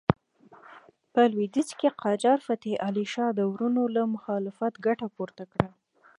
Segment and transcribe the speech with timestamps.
[1.13, 5.69] په لوېدیځ کې قاجار فتح علي شاه د وروڼو له مخالفتونو ګټه پورته کړه.